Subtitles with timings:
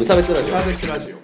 [0.00, 0.46] 無差別ラジオ。
[0.46, 1.16] サービスラジオ。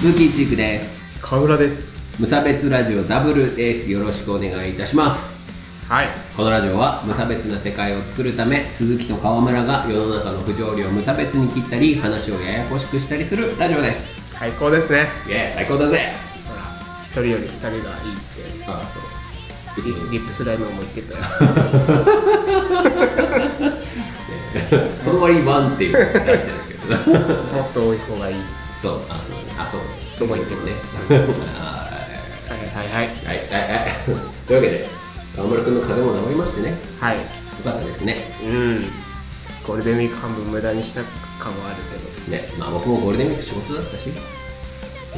[0.00, 1.00] 鈴木チークです。
[1.22, 1.96] 河村です。
[2.18, 5.46] 無差別ラジオダブルですよろしくお願いいたします。
[5.88, 6.08] はい。
[6.36, 15.10] このラジオは無差別な世界を作るため鈴木と川村が世の中の不条理を無差別に切ったり話をややこしくしたりするラジオです最高ですね。
[15.28, 16.14] イエーイ最高だぜ。
[16.46, 16.62] ほら
[17.04, 17.90] 一人より二人がいいって。
[18.66, 19.02] ああそう。
[19.76, 21.20] 別リにリップスライムも言ってたよ。
[25.04, 26.96] その割にワンっていうのを出してるけど。
[26.96, 27.00] な
[27.52, 28.36] もっと多い方がいい。
[28.80, 29.80] そうあそうあそう
[30.42, 30.72] ってるね。
[31.58, 31.86] あ
[32.48, 32.60] はい。
[32.60, 33.48] はいはいーはいはいは
[33.88, 33.90] い。
[34.46, 34.88] というわけで
[35.36, 36.70] 川村君の風邪も治りましてね。
[36.70, 37.18] よはい。
[37.62, 38.24] かったですね。
[38.42, 38.86] うん。
[39.66, 41.02] ゴールデンウィーク半分無駄にした
[41.40, 41.76] 感はある
[42.26, 44.04] けねまあ僕もゴールデンウィーク仕事だったし。
[44.12, 44.20] ど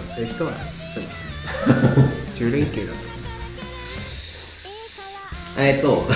[0.07, 0.53] そういう人は
[0.87, 1.49] そういう人です。
[2.43, 3.29] 10連休だったんで
[3.85, 4.69] す。
[5.59, 5.89] えーっと。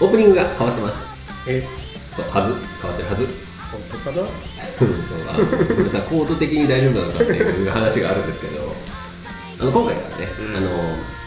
[0.00, 1.04] オープニングが変わってます。
[1.46, 1.66] え？
[2.16, 2.54] そうはず。
[2.80, 3.28] 変わってるはず。
[3.70, 4.22] 本当かな？
[4.22, 4.24] う
[4.84, 5.44] んそうあの
[5.76, 8.74] これさコード的に大丈夫なのかっていう話があるんですけど。
[9.60, 10.56] あの今回からね、うん。
[10.56, 10.68] あの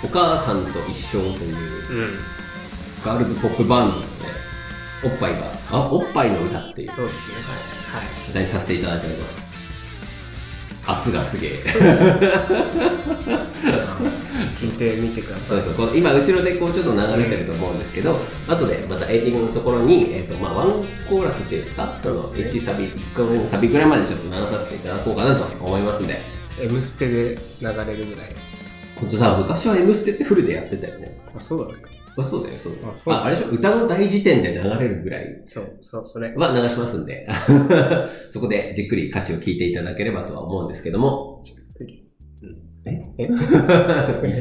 [0.04, 2.20] お母さんと一緒といううん。
[3.06, 4.08] ガールズポップバンドのね
[5.04, 6.90] おっぱいがあおっぱいの歌っていう。
[6.90, 7.22] そうですね。
[7.92, 8.30] はい。
[8.30, 9.48] 歌にさせていただいております。
[10.88, 11.64] 圧がすげえ。
[14.58, 15.62] 聞いてみてください。
[15.62, 20.70] そうそうこの今後ろでこうちょっと流れてると思うんですけど、後でまたエンディングのところに、えーとまあ、ワン
[21.08, 21.96] コーラスっていうんですか？
[22.00, 22.44] そうですね。
[22.46, 26.22] の1サビ1個目のサビぐらいまでちょっと流させていただこうかなと思いますんで
[26.60, 28.32] 「M ステ」で流れるぐらい。
[28.96, 31.20] 本当さ昔は「M ステ」ってフルでやってたよね。
[31.38, 32.94] あそうだったあそうだよそうだよ。
[33.08, 33.50] あああれでしょ？
[33.52, 36.34] 歌の大辞典で流れるぐらいそうそうそれ。
[36.36, 37.28] は流しますんで。
[38.32, 41.44] そこでじっくり歌詞を聴いていただければとは思うんですけども。
[42.86, 43.04] え？
[43.18, 43.28] え？
[43.28, 43.42] 何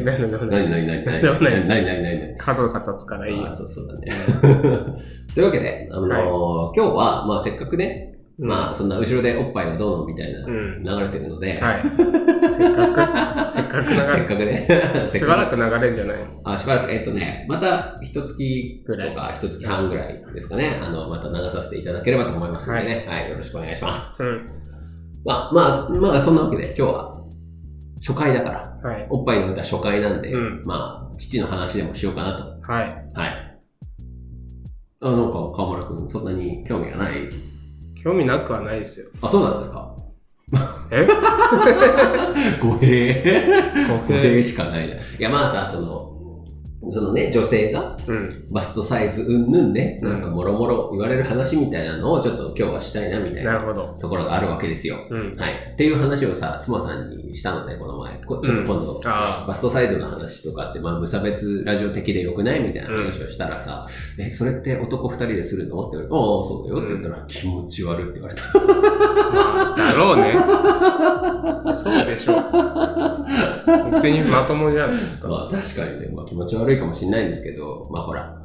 [0.04, 3.48] 何何何何何何何何何何何角が立つからいいよ。
[3.48, 4.12] あそうそうだね。
[5.34, 6.76] というわけで、あのーはい。
[6.76, 10.82] 今日は、まあ、せっかくね、うんまあ、そんな後ろでおっぱいがどうのみたいなうん。
[10.82, 11.82] 流れてるので、はい。
[12.48, 12.88] せっか
[13.46, 14.68] くせっかく流せっかれくね、
[15.08, 16.16] しばらく流れるんじゃない？
[16.44, 19.14] あ、しばらく、えっとね、また一月とぐらい。
[19.14, 24.22] か一月半ぐらいですかね、あの、また流させていただければと思いますのでね、はい、よろしくお願いします。
[24.22, 24.46] うん。
[25.24, 27.16] まあ、まあ、まあ、そんなわけで、今日は
[28.06, 28.50] 初回だか
[28.82, 29.06] ら、はい。
[29.08, 30.62] おっぱいの歌初回なんで、うん。
[30.66, 32.70] まあ、父の話でもしようかなと。
[32.70, 32.84] はい。
[33.14, 33.58] はい。
[35.00, 37.28] あ、なんか、河村くん、そんなに興味がない？
[38.06, 39.06] 興味なくはないですよ。
[39.20, 39.92] あ、そうなんですか？
[40.92, 41.08] え？
[42.62, 43.42] 語弊？
[43.88, 44.40] 語弊。
[44.44, 44.94] しかないな。
[44.94, 46.15] いや、まあさ、その、
[46.90, 48.46] そのね、女性がうん。
[48.50, 50.10] バストサイズうんぬんね、うん。
[50.10, 53.58] なんかもろもろ言われる話みたいなのをちょっと今日はしたいなみたいな
[53.98, 54.96] ところがあるわけですよ。
[55.10, 55.34] うん。
[55.36, 55.52] はい。
[55.72, 58.20] っていう話をさ、妻さんにしたのね、この前。
[58.24, 63.86] こちょっと今度、あバストサイズの話とかって、まあ、無差別ラジオ的でよくないみたいな話をしたらさ、
[64.18, 65.82] え、それって男二人でするの？
[65.82, 68.42] って言われて、ああ、そうだよって言ったら、気持ち悪いって言われた。
[68.54, 70.36] あだろうね。
[71.74, 73.90] そうでしょう。
[73.92, 75.28] 別にまともじゃないですか。
[75.28, 78.36] まあ確かにね、まあ気持ち悪いかもしれないんですけど、まあほら、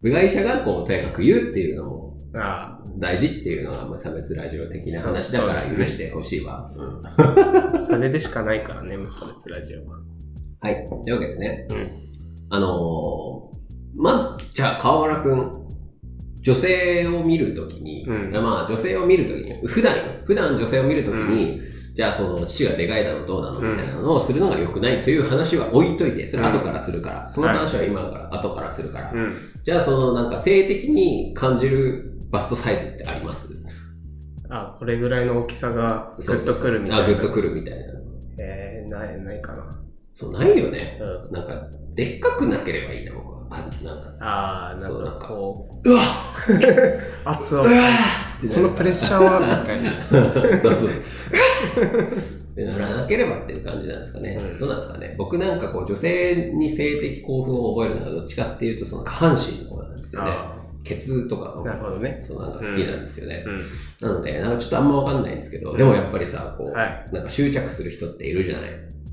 [0.00, 6.70] 部外者がこう、とやかく言うっていうのもあ大事っていうのが無差別ラジオ的な話だから許してほしいわ。
[6.76, 9.98] うんあそれでしかないからね無差別ラジオは。
[10.60, 10.86] はい。
[10.86, 11.90] というわけでね、うん。
[12.50, 13.58] あのー
[13.96, 15.68] まず、じゃあ川村くん、
[16.40, 18.32] 女性を見るときに、うん。
[18.32, 21.60] まあ女性を見るときに、普段よ、普段女性を見るときに、
[21.98, 29.34] じゃあその父がでかいだのどうなのみたいなのをするのが良くないという話は置いといて、それ後からするから、その話は今から後からするから、うん。
[29.64, 33.48] じゃあそのなんか性的に感じるバストサイズってあります？
[34.48, 37.04] あこれぐらいの大きさがグッとくるみたいな。
[37.04, 37.84] あ、グッとくるみたいな。
[38.38, 39.68] えー、ないないかな。
[40.14, 41.00] そう、ないよね。
[41.00, 41.32] うん。
[41.32, 43.12] なんか、でっかくなければいいな。
[43.50, 46.02] あ、なんか、ああなんかかこうわ
[46.48, 47.70] う圧をうわ
[48.54, 50.90] このプレッシャーはみたいなそうそう。
[52.54, 54.36] でならなければっていう感じなんですかね。
[54.40, 55.14] うんどうなんですかね。
[55.16, 60.30] 僕なんかこう、女性に性的興奮を覚えるのはどっちかっていうと、その下半身の方なんですよね。
[60.32, 63.44] あケツとかーなるほどねそうなんか好きなんですよね。
[63.46, 63.60] うん
[64.00, 68.70] なので、なんかちょっとあんまわかんないんですけど、でもやっぱりさ、こう、はいなんか執着する人っているじゃない。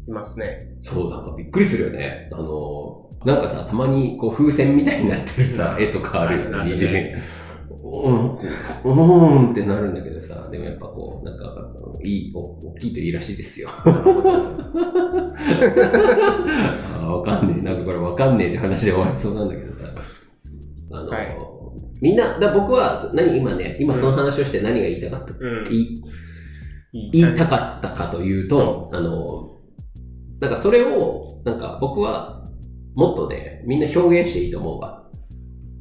[0.08, 2.30] いますねそう、なんかびっくりするよね。
[2.32, 7.22] あの、なんかさ、たまにこう風船みたいになってるさ、うん絵とかあるよね、あるね二次元。
[7.84, 8.38] うん、
[8.84, 11.46] うんってなるんだけどさ、でもやっぱこう、なんか、
[12.04, 13.70] いい、お大きいといいらしいですよ。
[13.84, 13.90] あ
[17.08, 17.62] わかんねえ。
[17.64, 19.86] なんかこれわかんねえって話で終わりそうなんだけどさ。
[20.92, 21.38] あの、はい
[22.02, 25.64] みんな、だ僕は何今ね、今その話をして何が言いたかった、うん。
[25.64, 26.04] 言い
[27.12, 29.55] 言いたかったかというと、あの、
[30.40, 32.44] なんかそれを、なんか僕は
[32.96, 35.04] もっとね、みんな表現していいと思うわ。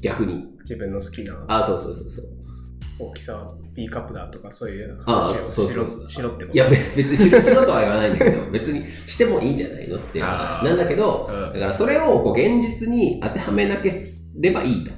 [0.03, 0.47] 逆に。
[0.61, 2.27] 自分の好きなあ、そうそうそうそう。
[2.99, 6.55] 大きさは B カップだとかそういうあ話をしろそうそうそうしろってこと？
[6.57, 13.91] いや、べ別にしろ しろとは言わないんだけど、別にしてもいいんじゃないのっていう話なんだけど、うんだからそれをこう現実に当てはめなけ
[14.41, 14.93] ればいいと。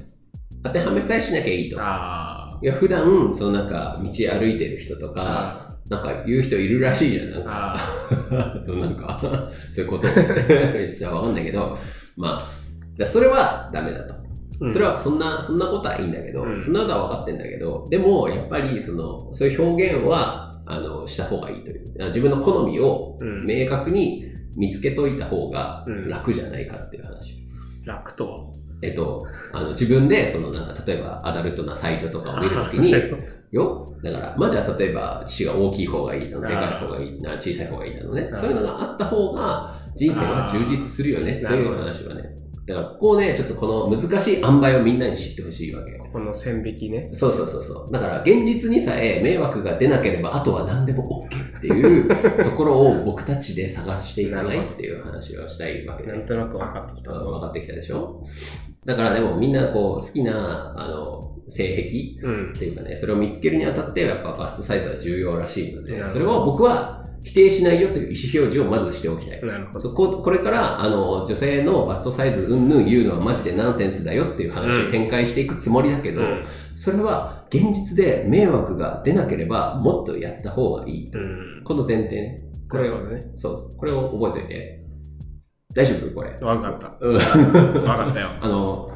[0.63, 1.79] 当てはめさえしなきゃいいと。
[1.81, 5.15] あいや、普段、そのなんか、道歩いてる人とあ。
[5.15, 7.31] か、なんか言う人いるらしいじゃん。
[7.31, 9.17] なんか、あ そうなんか、
[9.71, 11.79] そういうことめっちゃわかんないけど、
[12.17, 12.43] まあ、
[12.99, 14.15] だそれはダメだと。
[14.15, 14.69] あ。
[14.69, 21.85] それはそんな、そんなことはいいんだけど、うんそんなことは分かってんだけど、でも、やっぱり、その、そういう表現は、あの、した方がいいという。
[22.01, 24.25] あ自分の好みをうん明確に
[24.57, 27.37] 見つけといた方がうん楽じゃないかっていう話。
[27.85, 28.41] 楽とは？
[28.83, 32.95] えっと、あの、自分で、その、なんか、例えば、アダルトなサイトとかを見るときに、
[33.57, 42.37] よだから、まあじゃあ例えば、父が大きい方がいいの、でかい方がいいな、小さい方がいいなのねそういうのがあった方が、人生は充実するよね、という話はね。
[42.67, 46.05] だから、ここね、ちょっとこの難しい塩梅をみんなに知ってほしいわけよ。
[46.13, 47.09] この線引きね。
[47.13, 47.93] そうそうそうそう。
[47.93, 52.09] だから、現実にさえ迷惑が出なければ、あとは何でも OK っていう
[52.45, 56.11] ところを僕たちで探していかないっていう話をしたいわけで。
[56.13, 57.41] なんとなく分かってきた分ぞ。
[57.41, 58.25] かってきたでしょ？
[58.87, 62.59] だからでもみんなこう好きな、あの、性癖うんっ。
[62.59, 69.43] ていうかね、それを見つけるにあたって、やっぱバストサイズは重要らしいのでそれを僕は否定しないよという意思表示をまずしておきたい。
[69.45, 69.81] なるほど。
[69.81, 76.47] そここれからあの女性のバストサイズうんぬん言うのはマジでナンセンスだよっていう話を展開していくつもりだけど、うん。
[76.77, 81.11] それは現実で迷惑が出なければもっとやった方がいい。
[81.13, 81.65] うん。
[81.65, 82.45] この前提ね。
[82.71, 83.23] これをね。
[83.35, 84.86] そう、これを覚えておいて。
[85.77, 86.31] 大丈夫これ？
[86.41, 86.95] 分かった。
[87.01, 88.31] うん分かったよ。
[88.41, 88.91] あの、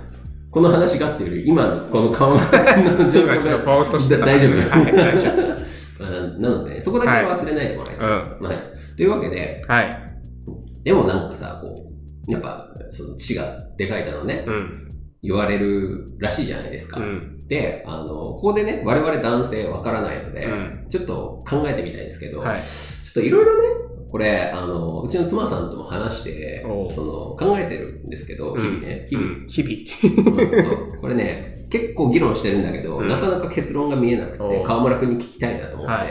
[0.50, 4.25] この話がっていうより、今のこの顔の状況今ちょっとぼーっとしてた。
[4.25, 4.71] 大丈夫？
[4.71, 5.71] はい、大丈夫です。
[6.00, 6.05] あ
[6.38, 8.09] なので、そこだけは忘れないでもらいたい。
[8.09, 8.47] うん。
[8.47, 8.59] はい。
[8.97, 10.06] というわけで、はい。
[10.82, 11.77] でもなんかさ、こ
[12.27, 14.88] う、やっぱ、その血がでかいだのね、うん。
[15.23, 16.99] 言われるらしいじゃないですか。
[16.99, 17.47] うん。
[17.47, 22.61] で、あの、ここでね、我々男性わからないので、うんちょっと考えてみたいんですけど、はい。
[22.61, 23.69] ちょっといろいろね、
[24.11, 29.27] これ、あの、うちの妻さんとも話してその、考えてるんですけど、日々ね、日々。
[29.29, 29.47] うん。
[29.47, 30.41] 日々。
[30.41, 31.01] うんそう。
[31.01, 33.09] これね、結構議論してるんだけど、うん。
[33.09, 34.67] なかなか結論が見えなくて、おう。
[34.67, 36.11] 河村君に聞きたいなと思って、はい。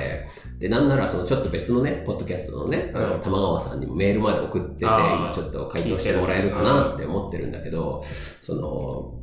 [0.60, 8.04] で、なんならそのちょっと別のね、ポッドキャストのね、あのうん玉川さんにもメールまで送ってて、今ちょっと回答してもらえるかなって思ってるんだけど、
[8.42, 9.16] その、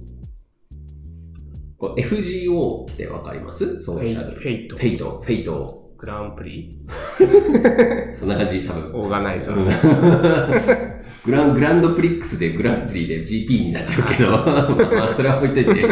[1.79, 3.81] FGO ってわかります？
[3.83, 4.41] ソーシャル。
[4.41, 4.77] フェイト。
[4.77, 4.83] フ。
[4.83, 5.76] ェイト、フェイト。
[5.99, 6.77] グランプリ？
[8.15, 8.85] そんな感じ、多分。
[9.01, 9.67] オーガナイザうん。
[9.69, 10.97] ー。
[11.25, 15.87] グラングランドプリックスでグランプリで GP になっちゃうけど、 まあまあそれは置いといて、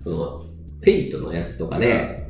[0.00, 0.16] その、
[0.80, 2.24] フェイトのやつとかで、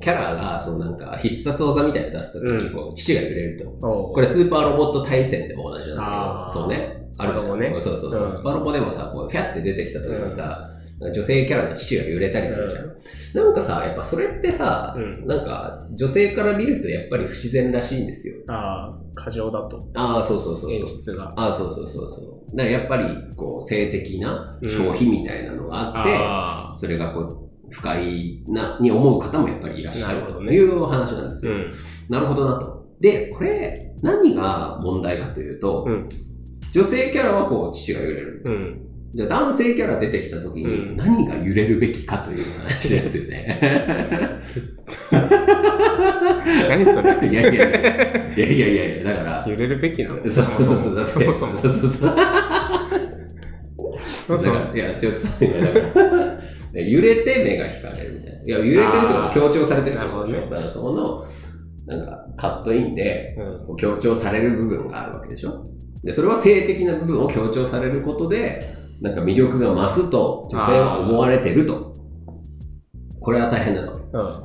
[0.00, 2.72] キャラが、そのなんか必殺技みたいなの出すときに、うん。
[2.72, 3.66] こう、乳が揺れると。
[3.80, 7.06] これスーパーロボット大戦でも同じなんだけど、そうね。
[7.18, 7.82] あるじゃん。
[7.82, 8.24] そうそうそう。
[8.26, 8.32] うん。
[8.32, 13.44] スパロボでもさ、こう、フャって出てきたときにさ、女性キャラの父が揺れたりするじゃん。
[13.46, 18.36] なんかさ、やっぱそれってさ、うんなんか女性から見るとやっぱり不自然らしいんですよ。
[18.48, 19.82] ああ、過剰だと。
[19.94, 20.72] ああ、そうそうそうそう。
[20.72, 21.32] 演出が。
[21.36, 22.56] ああ、そうそうそうそう。
[22.56, 23.04] だやっぱり、
[23.36, 31.52] こう、性的な消費みたいなのがあって、あそれがこう、不快な、に思う方もやっぱりいらっしゃるというお話なんですよ。
[31.52, 31.70] ん。
[32.08, 32.86] なるほどなと。
[33.00, 36.08] で、これ、何が問題かというと、うん
[36.72, 38.44] 女性キャラはこう、父が揺れる。
[39.12, 39.16] うん。
[39.16, 40.90] じゃあ男性キャラ出てきた時うん。
[40.92, 43.60] に何が揺れるべきかという話ですよね。
[46.68, 47.28] 何それ？
[47.28, 48.34] いやいやいや。
[48.36, 48.84] いやいやいや。
[48.84, 50.16] いや、だから、揺れるべきなの？
[50.28, 51.54] そうそうそう、だって、そも。
[51.54, 52.12] そうそうそう。
[54.26, 56.00] そうだから、いや、ちょっとさ、いや、だか
[56.74, 58.42] ら、揺れて目が引かれるみたいな。
[58.44, 61.26] いや、揺れてるとが強調されてるってことでしらそこの、
[61.86, 63.36] なんか、カットインで、
[63.76, 65.64] 強調される部分があるわけでしょ？
[66.04, 68.60] で、それは性的な部分を強調されることで、
[69.00, 71.94] なんか魅力が増すと女性は思われてると。
[73.20, 73.92] これは大変だと。
[74.12, 74.44] うん。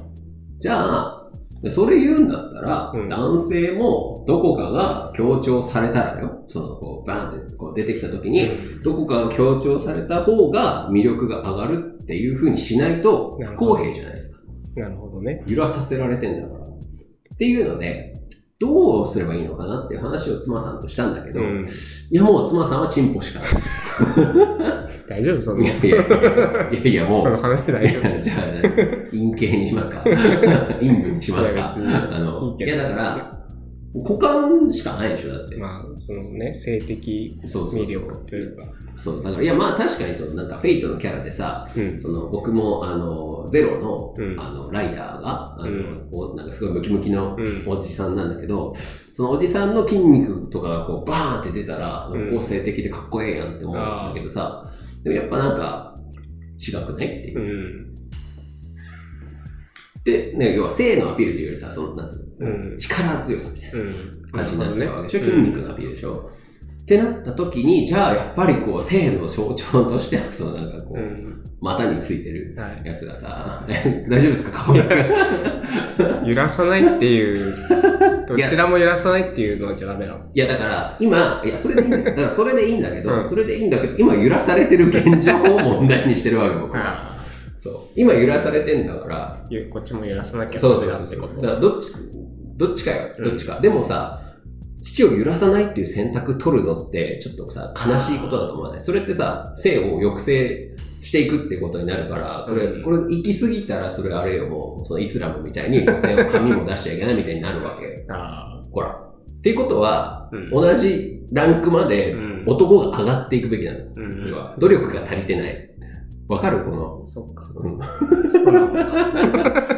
[0.59, 1.31] じゃあ、
[1.61, 8.49] でそれ言うんだったら、うん男性もどこかが強調されたらよ、そのこうバーンってこう出てきた時に、
[8.83, 14.41] どこかが強調された方が魅力が上がるっていう風にしないと不公平じゃないですか。
[14.75, 15.43] なるほどね。
[15.47, 16.65] 揺らさせられてんだから。
[16.65, 18.13] っていうので、
[18.59, 21.65] どうすればいいのかなっていう話を妻さんとしたんだけど、うん。
[22.11, 23.41] いやもう妻さんはチンポしか
[25.09, 25.41] 大丈夫？
[25.41, 25.71] そない。
[25.73, 28.37] のいやいやいやいやもう、その話大丈夫いやじゃあ、
[29.11, 30.01] 陰形にしますか。
[30.79, 31.69] 陰部にしますか。
[32.11, 33.34] あの、いやだから、
[34.03, 35.57] 股間しかないでしょ、だって。
[35.57, 38.63] まあ、そのね、性的そうそうそう魅力というか。
[38.97, 41.99] そう、だから、いや、まあ確かにその、なんかフェイトのキャラでさ、うん。
[41.99, 47.63] その、僕も、あの、ゼロの、うんあの、ライダーが、あの、うんおなんかすごいムキムキのうん。
[47.67, 48.73] おじさんなんだけど、
[49.13, 54.63] そのおじさんの筋肉とかがこう、バーンって出たら、うん個性的でかっこええやんって思うんだけどさ、
[55.03, 55.95] でもやっぱなんか、
[56.57, 57.43] 違くないっていうう。
[57.43, 57.95] ん。
[60.03, 62.24] で、ね、要は性のアピールというよりさ、その、なんつうの、うん。
[62.77, 63.79] 力強さみたいな。
[63.79, 63.95] うん。
[64.31, 66.29] 感じになっちゃうわけでしょ、筋肉のアピールでしょ、
[66.81, 71.41] ってなった時に、じゃあやっぱりこう、性の象徴としては、そのなんかこう、うん。
[71.61, 72.87] 股についてるはい。
[72.87, 74.65] やつがさ、 大丈夫ですか？
[74.65, 74.83] 顔が。
[76.25, 77.55] 揺らさないっていう、
[78.27, 80.19] どちらも揺らさないっていうのはじゃダメなの。
[80.33, 82.03] いやだから、今、いや、それでいいんだよ。
[82.05, 86.81] だからそれでいいんだけど、うんそれでいいんだけど、今揺らされてる現状を問題にしてるわけ、僕は。
[86.85, 87.15] あ
[87.57, 87.73] そう。
[87.95, 89.39] 今揺らされてんだから、
[89.71, 90.99] こっちも揺らさなきゃそうそうそうそう。
[90.99, 91.41] だってこと。
[91.41, 91.93] だからどっち、
[92.57, 93.09] どっちかよ。
[93.17, 93.59] うんどっちか。
[93.59, 94.21] でもさ、
[94.83, 98.81] 父を揺らさないっていう選択取るのって、ちょっとさ、悲しいことだと思わない？
[98.81, 108.05] それってさ、性を抑制していくってことになるから、それ、うんこれ行き過ぎたら、それあれよ、もう、そのイスラムみたいに女性は髪も出しちゃいけないみたいになるわけ。
[108.09, 108.89] あほら。
[108.89, 110.29] っていうことは、あ。
[110.31, 110.49] うん。
[110.51, 113.79] 同じランクまでうん男が上がっていくべきなの。
[113.95, 114.15] うん
[114.59, 115.69] 努力が足りてない。
[116.27, 116.63] わかる？
[116.63, 117.49] この、そっか。
[117.55, 117.77] うん。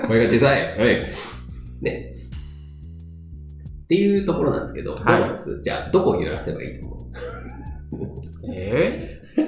[0.08, 0.78] 声が小さい。
[0.78, 1.10] はい。
[1.82, 2.16] ね。
[3.88, 5.04] っていうところなんですけど、はい。
[5.06, 5.62] どう思います？
[5.64, 7.00] じゃあ、どこを揺らせばいいと思う？
[8.54, 9.40] えー、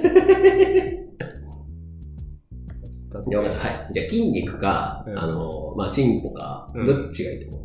[3.12, 3.50] だってはい。
[3.92, 5.18] じゃあ、筋肉か、うん。
[5.18, 6.86] あの、まあ、チンポか、うん。
[6.86, 7.60] どっちがいいと思う、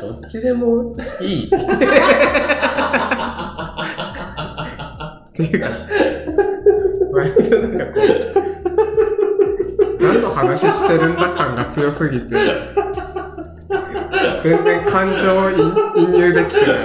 [0.00, 1.46] どどっちでもいい。
[1.50, 1.50] っ
[5.32, 5.70] ていうか、
[7.12, 8.59] 割となんかこう、
[10.00, 12.34] 何の話してるんだ感が強すぎて、
[14.42, 15.54] 全然感情を移
[16.02, 16.78] 移入できてない。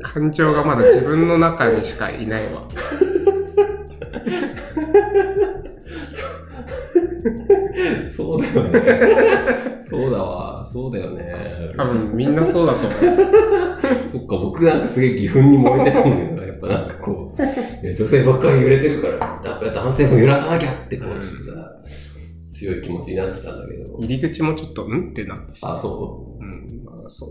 [0.00, 2.62] 感情がまだ自分の中にしかいないわ。
[8.08, 9.78] そうだよね。
[9.80, 10.64] そうだわ。
[10.66, 11.70] そうだよね。
[11.76, 13.00] 多分みんなそうだと思う。
[14.12, 16.29] そっか、僕なんかすげえ義憤に燃えてたんだけ
[17.94, 21.52] 女性ばっかり揺れてるから、だ男性も揺らさなきゃって、こう、ちょっとさ、
[22.40, 23.98] 強い気持ちになってたんだけど。
[23.98, 27.30] 入り口もちょっと、んってなってしあ、そうん、まあそう。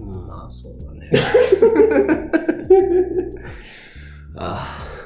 [0.00, 1.10] うん、まあそうだね。
[4.34, 5.03] う あ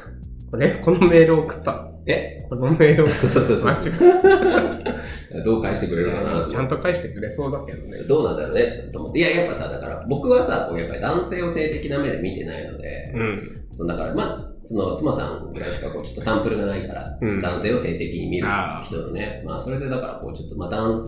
[0.50, 1.88] これ、このメールを送った。
[2.06, 2.38] え？
[2.48, 7.98] このメールを送っそうそうそうそう どう返してくれるかなとちゃんと返してくれそうだけどね。
[8.08, 9.18] どうなんだろうねと思って。
[9.18, 13.40] いや、やっぱさ、だから僕はさ、こうやっぱり男性を性的な目で見てないので、うん。
[13.72, 18.46] そのだから、まあ、その妻さんぐらいしかこうちょっとサンプルがないから、うん男性を性的に見る
[18.82, 20.98] 人のね、まあそれでだからこうちょっとまあ男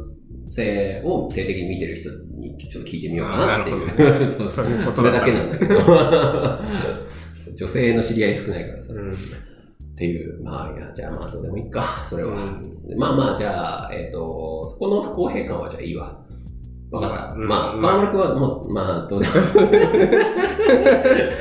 [0.47, 4.31] 性を性的に見てる人にちょっと聞いてみようかなっていう。
[4.49, 5.81] そういうことだけなんだけど。
[7.55, 8.93] 女性の知り合い少ないからさ。
[8.93, 9.13] うん。
[9.13, 9.15] っ
[9.97, 12.33] ていう、まあ、いや、じゃあまあどうでもいいか、 それは。
[12.33, 16.19] うんまあまあ、じゃあ、えっ、と、そこの不公平感はじゃあいいわ。
[16.91, 17.37] わかった。
[17.37, 19.47] うんまあ、うん河村君はもう、まあ、どうでもでも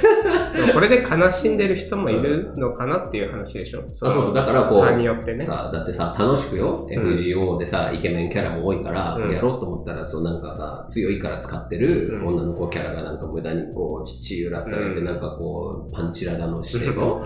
[0.73, 3.83] これで悲しんでる人もいるのかなっていう話でしょ。
[3.91, 5.45] そうそうだからこう差によってね。
[5.45, 6.87] さ、だってさ、楽しくよ。
[6.89, 17.21] うん FGO でさ、イケメンキャラも多いから、やろうと思ったら、そうなんかさ、強いから使ってるうん女の子キャラがなんか無駄にこう、父揺らされて、うんなんかこう、パンチラだのしても、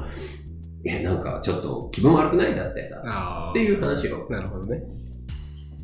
[0.85, 2.55] え、なんかちょっと気分悪くない？
[2.55, 3.01] だってさ。
[3.51, 4.25] っていう話よ。
[4.29, 4.83] なるほどね。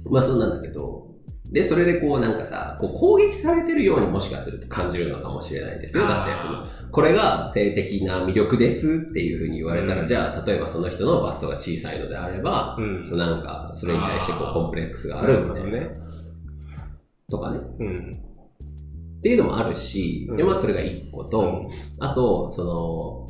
[0.09, 1.07] まあそうなんだけど、
[1.51, 6.07] で、それでこうなんかさ、こう攻撃されてるようにもしかすると感じるのかもしれないですよ。
[6.07, 13.17] だってその、これが性的な魅力ですっていうふうに言われたら、うんじゃあ例えばその人のバストが小さいのであれば、うん。
[13.17, 15.69] なんかそれに対してこうコンプレックスがあるみたいな。
[15.71, 15.89] ね。
[17.29, 17.59] とかね。
[17.79, 18.11] うん。
[19.17, 21.67] っていうのもあるし、うんで、まあそれが一個と、うん
[21.99, 23.28] あと、その、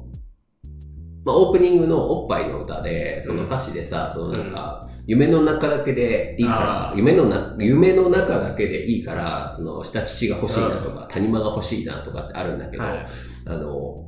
[1.25, 13.07] まあ、オープニングのおっぱいの歌で、その歌詞でさ、そのなんか、夢の中だけでいいから夢のな、夢の中だけでいいから、その、下乳が欲しいなとか、谷間が欲しいなとかってあるんだけど、はい。
[13.47, 14.05] あの、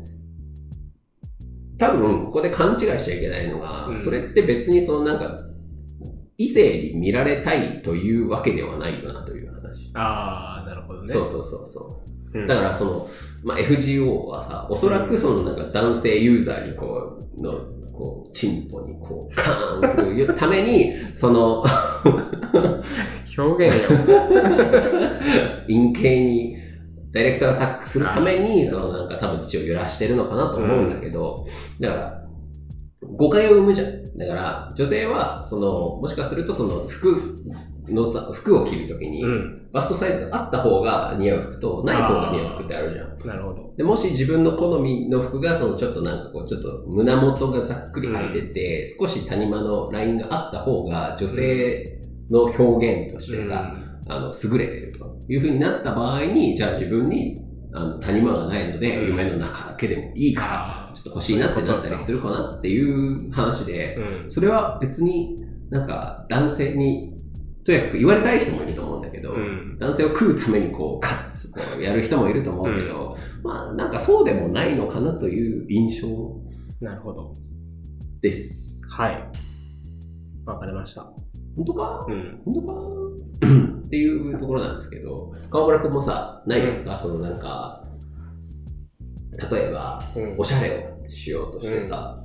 [1.77, 3.97] 多分、ここで勘違いしちゃいけないのが、うん。
[3.97, 5.39] それって別にそのなんか、
[6.37, 9.89] 異性に見られたいというわけではないよなという話。
[9.93, 11.11] ああ、なるほどね。
[11.11, 12.01] そうそうそうそ
[12.33, 12.39] う。
[12.39, 13.09] うんだからその、
[13.43, 17.59] まあ、FGO はさ、おそらくそのなんか男性ユーザーにこう、の、
[17.91, 21.63] こう、チンポにこう、カーンするために、 その、
[23.37, 23.97] 表現よ。
[25.67, 26.57] 陰形に、
[27.11, 31.45] ダイレクトアタックするために、そのなんか多分父を揺らしてるのかなと思うんだけど、
[31.79, 32.21] だから、
[33.17, 34.17] 誤解を生むじゃん。
[34.17, 37.35] だから、女性は、その、もしかするとその服
[37.93, 39.67] のさ、服を着るときに、うん。
[39.71, 43.27] バストサイズがあった方が似合う服と、ない方が似合う服ってあるじゃん。
[43.27, 43.73] なるほど。
[43.77, 53.75] で、もし自分の好みの服が、そのちょっとなんかこう、ちょっと胸元がざっくり開いてて、少し谷間のラインがあった方が、女性の表現としてさ、
[54.07, 57.41] あの、優れてるという風になった場合に、じゃあ自分に、
[57.73, 64.31] あの、谷間がないので、うん夢の中だけでもいいから、あちょっと欲しいなってなったりするかなっていう話で、うん。
[64.31, 65.37] それは別に
[65.69, 67.13] なんか男性に、
[67.63, 69.77] とにかく言われたい人もいると思うんだけど、うん。
[69.79, 76.07] 男性を食うためにこう、カッとこうやる人もいると思うけど、まあなんかそうでもないのかなという印象
[76.79, 77.33] なるほど。
[78.21, 78.81] です。
[78.91, 79.23] はい。
[80.45, 81.03] わかりました。
[81.55, 82.05] 本当か？
[82.07, 82.41] うん。
[82.45, 82.73] 本当か？
[83.85, 87.83] っていうところなんですけど、川村くんもさ、ないですか、そのなんか、
[89.51, 92.23] 例えば、うんおしゃれをしようとしてさ、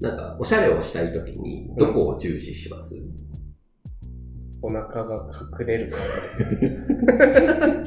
[0.00, 2.94] なんか、おしゃれをしたいときに、どこを重視します、
[4.62, 5.28] お腹が
[5.60, 5.98] 隠れるか
[7.18, 7.84] ら。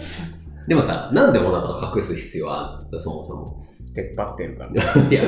[0.67, 2.99] でもさ、なんでお腹隠す必要あるの？
[2.99, 3.61] そもそも。
[3.93, 4.71] 出っ張ってるから。
[4.71, 5.21] いや、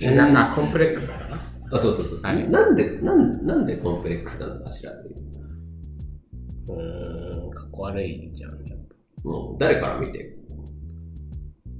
[0.00, 1.36] えなんかコンプレックスだから。
[1.72, 5.16] あ、そうそうそうそう、はいなんで、なん、なんでコンプレックスなのかしらっていう。
[6.70, 8.60] うーん、かっこ悪いじゃん、やっ
[9.22, 9.28] ぱ。
[9.28, 10.34] もう、誰から見て？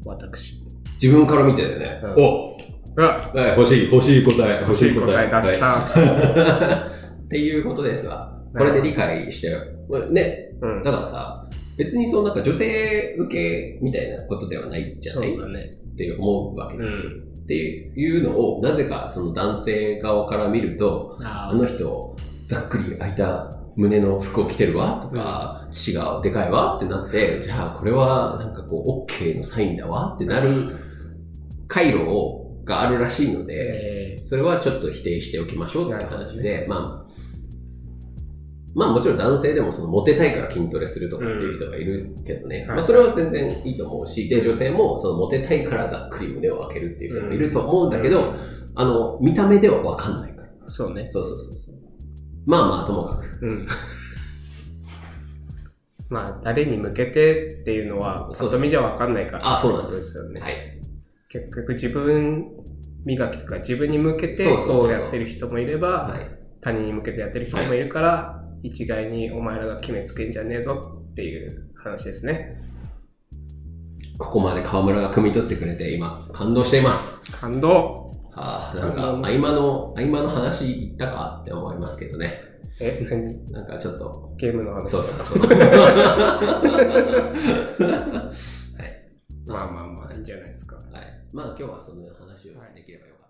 [0.05, 0.63] 私。
[1.03, 2.01] 自分から見てだよね。
[2.05, 2.57] うんお
[3.03, 5.31] はい、欲しい、欲しい答え、欲しい答え。
[5.31, 5.67] 答え出した。
[5.67, 8.41] はいっていうことですわ。
[8.57, 9.61] これで理解してよ。
[10.11, 10.83] ね、うん。
[10.83, 15.37] だからさ、別にそうなんか女性受けみたいなことではないじゃない？
[15.37, 15.79] そうだね。
[15.93, 17.11] って思うわけですよ。
[17.43, 25.01] っていうのを、なぜかその男性側から見ると、ああの人、ざっくり開いた胸の服を着てるわ？
[25.03, 26.77] とか、血がでかいわ？
[26.77, 30.15] ってなって、じゃあこれはなんかこう、OK のサインだわ？
[30.15, 30.75] ってなる
[31.69, 32.38] 回路を
[32.69, 37.13] があるらしいので、えそれはちょっと否定しておきましょうって話で、まあ、
[38.75, 48.35] まあもちろん男性でもそのモテたいから筋トレするとかっていう人がいるけどね、うんまあそれは全然いいと思うし、で、女性もそのモテたいからざっくり胸を開けるっていう人もいると思うんだけど、
[48.75, 50.49] あの、見た目ではわかんないから。
[50.49, 51.09] ーそうね。
[51.11, 51.75] そうそうそうそう。
[52.47, 53.39] まあまあ、ともかく。
[53.43, 53.67] うん。
[56.11, 59.53] まあ、誰に向けてっていうのは、そうぱと見じゃわかんないから。
[59.55, 59.87] あ、そうなんで。
[59.87, 60.41] ことですすよね。
[60.41, 60.79] はい。
[61.29, 62.53] 結局自分
[63.05, 66.39] 磨きとか自分に向けてこうやってる人もいれば、はい。
[66.61, 72.61] 他人に向けてやってる人もいるから、一概にお前らが決めつけんじゃねえぞっていう話ですね。
[74.19, 77.23] ここまで河村が汲み取ってくれて、今、感動しています。
[77.31, 82.35] 感動はあ、なんか、合間の、合間の話言ったかって思いますけどね。
[82.81, 83.53] え、何？
[83.53, 85.47] なんかちょっと、ゲームの話そうそうそう。
[85.47, 85.55] は
[88.27, 88.29] い。
[89.47, 90.68] まあまあまあ、いいんじゃないですか。
[91.29, 91.37] はい。
[91.37, 93.29] まあ今日はその話をできればよかっ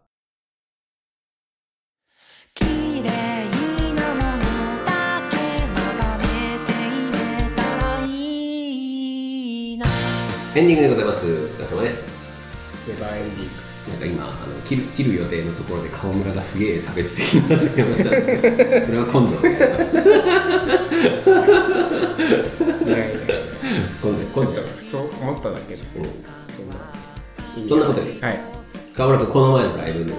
[2.54, 2.64] た。
[2.64, 3.10] 綺麗
[3.94, 4.42] なもの
[4.84, 6.24] だけ眺め
[6.66, 7.16] ていれ
[7.54, 8.08] たらい
[9.74, 9.86] いな
[10.54, 11.26] エンディングでございます。
[11.26, 12.16] お疲れ様です。
[12.86, 13.48] ネバーエンディン
[13.88, 19.98] なんか今、あの切る切る予定のところで川村がすげえ差別的な発言をしたんですけど、 それは今度やります。
[24.00, 24.62] 今度、今度。
[24.62, 25.98] ふと思っただけです。
[26.00, 26.27] うん
[27.68, 27.86] そんな。
[27.86, 28.40] ことよりはい。
[28.94, 30.14] 川村君、この前のライブの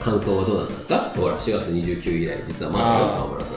[0.00, 1.12] 感想はどうだったんですか？
[1.16, 3.54] ほら、4月29以来、実はまだよ、あー川村君。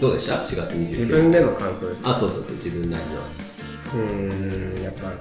[0.00, 2.02] どうでした ?4 月29自分での感想です。
[2.04, 3.02] あ、そうそうそう、自分なり
[3.94, 5.16] うーん、やっぱこ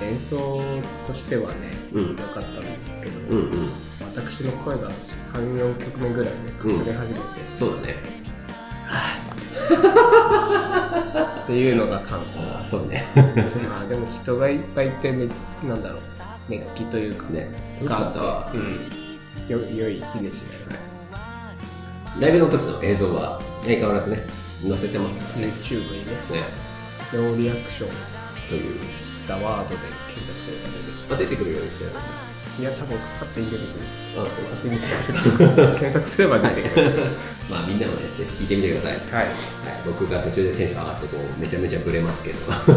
[0.00, 0.62] う、演奏
[1.06, 3.42] としてはね、うん良かったんですけど、の。
[3.42, 3.68] うんうん。
[4.14, 7.22] 私の声が3、4曲目ぐらいでかすれ始めて、
[7.58, 7.96] そうだね。
[11.42, 12.40] っていうのが感想。
[12.60, 13.04] あそうね。
[13.68, 15.28] まあでも人がいっぱいいて、ね、
[15.66, 16.00] なんだろう、
[16.48, 17.48] 熱気というか、ね。
[17.80, 18.52] 楽しかったわ。
[18.54, 20.78] うん、よ良い日でしたよね。
[22.20, 24.24] ライブの時の映像は相変わらずね、
[24.66, 25.52] 載せてますからね。
[25.60, 26.44] YouTube にね、ね。
[27.12, 27.90] ノーリアクション、
[28.48, 29.06] という。
[29.26, 29.80] ザワードで
[30.14, 31.90] 検索すれば出てまあ、出てくるようにしてる。
[31.90, 32.62] くる。
[32.62, 33.84] いや、多分勝手に出てくる。
[34.16, 35.74] あ、勝手に出てくる。
[35.82, 36.92] 検索すれば出てくる。
[37.50, 38.02] まあみんなもね、
[38.38, 38.92] 聞いてみてください。
[38.92, 39.24] はい。
[39.26, 39.34] はい。
[39.84, 42.38] 僕が途中でテンション上がってこう、めちゃめちゃブレますけど。
[42.52, 42.72] そ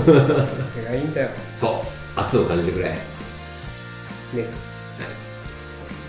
[0.79, 1.29] れがいいんだよ。
[1.55, 2.19] そう。
[2.19, 2.71] 圧を感じ
[4.31, 4.43] てくれ。
[4.43, 4.51] はい。
[4.51, 4.73] 熱。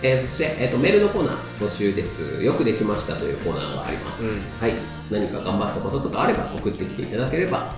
[0.02, 2.42] えーそして、えーと、メールのコーナー募集です。
[2.42, 4.22] よくできましたというコーナーがあります。
[4.22, 4.74] うんはい。
[5.10, 7.74] 何か頑張ったこととかあれば送ってきていただければ。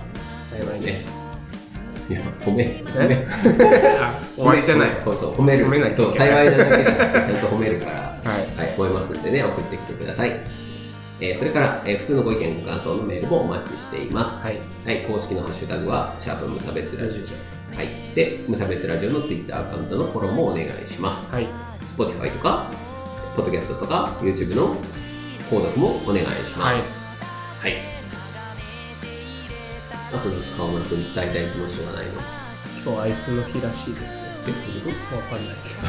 [0.49, 1.23] 幸いです。
[2.09, 2.63] いや、褒め。
[2.85, 3.27] 褒め。
[3.99, 4.89] あ、終わりじゃない。
[5.03, 5.65] そうそう、褒める。
[5.65, 7.91] 褒めないとそう、幸いじゃなくてちゃんと褒めるから。
[8.23, 8.57] はい。
[8.57, 10.39] はい、思いますんでね、送ってきてください。
[11.19, 14.41] えーそれから、えー普通のご意見、ご感想のメールもお待ちしています。
[14.43, 14.59] はい。
[14.85, 17.23] はい、公式のハッシュタグは、シャープ無差別ラジオ。
[17.75, 17.89] はい。
[18.15, 21.31] で、無差別ラジオのツイッターアカウントのフォローもお願いします。
[21.33, 21.47] はい。
[21.97, 22.69] Spotify とか、
[23.35, 24.75] ポッドキャストとか、YouTube の
[25.49, 27.03] 購読もお願いします。
[27.59, 27.77] はい。
[30.13, 32.21] あと、川村君に伝えたい気持ちはないの？
[32.85, 34.25] 今日アイスの日らしいですよ。
[34.45, 34.51] え、
[35.15, 35.81] わかんないけこ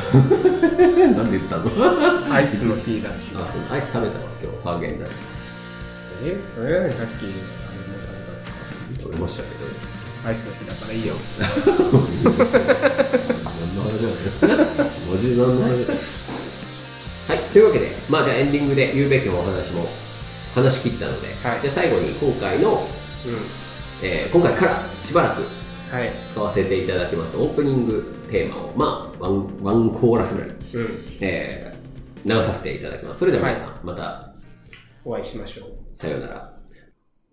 [1.13, 1.65] となんで言ったの？
[1.65, 1.75] ど。
[2.33, 3.35] アイスの日らしい。
[3.35, 5.13] あ、そう、アイス食べたわ、今日、ハーゲンダイス。
[6.25, 7.37] えそれなのにさっき、あれも
[8.01, 8.55] 食べたんですか
[9.03, 9.84] 食べましたけど。
[10.25, 11.15] アイスの日だからいいよ。
[11.39, 11.47] 何
[13.77, 14.15] の話だよ。
[15.13, 15.99] マジで何の話だよ。
[17.29, 19.87] はい、というわけで、まあじゃあエンディングで言うべきお話も
[20.55, 22.87] 話し切ったので、はいで最後に今回の、
[23.27, 23.37] うん。
[24.03, 25.43] えー今回からしばらく
[25.91, 26.11] はい。
[26.29, 30.57] 使わせていただきますオープニングテーマを、まあ、ワンワンコーラスぐらい、うん。
[31.21, 31.75] えー
[32.27, 33.21] 流させていただきます。
[33.21, 34.33] それでは皆さん、また
[35.05, 35.73] お会いしましょう。
[35.93, 36.55] さようなら。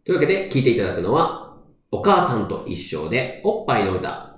[0.04, 1.51] というわけで、聴いていただくのは、
[1.94, 4.31] お母さんと一緒でおっぱいの歌。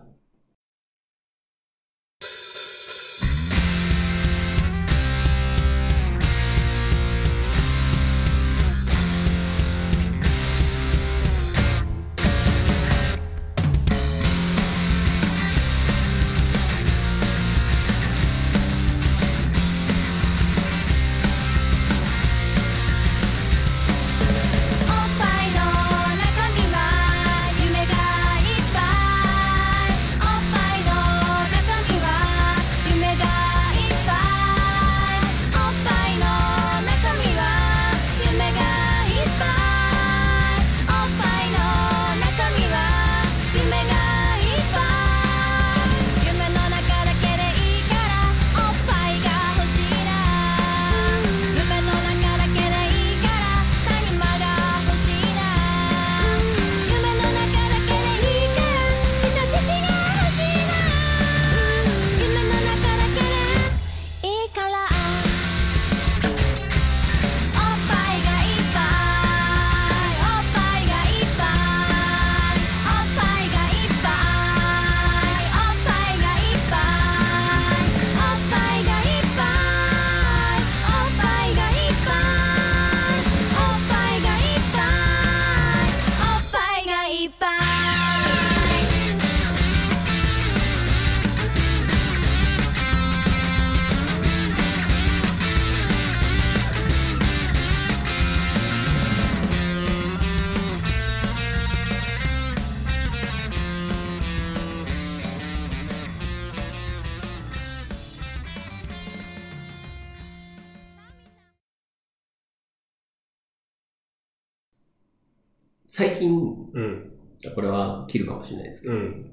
[115.96, 116.36] 最近、
[116.74, 117.12] うん。
[117.54, 119.32] これは切るかもしれないですけど、うん。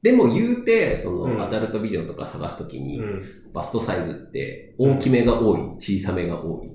[0.00, 3.22] でも言うて、その、うんアダルトビデオとか探すときに、うん。
[3.52, 6.70] バストサイズって大きめが多い、小さめが多い。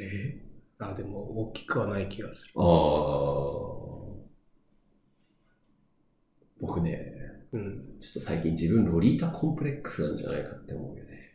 [0.00, 0.44] え
[0.78, 2.52] あ、でも大きくはない気がする。
[2.54, 2.64] ああ。
[6.60, 7.02] 僕ね、
[7.52, 7.98] うん。
[7.98, 11.32] ちょっと最近自分ロリータコンプレックスなんじゃないかって思うよね。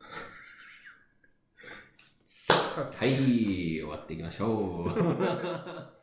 [2.96, 5.96] はい、終わっていきましょう。